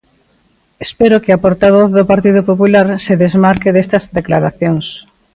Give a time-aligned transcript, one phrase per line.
[0.85, 4.85] Espero que a portavoz do Partido Popular se desmarque destas declaracións.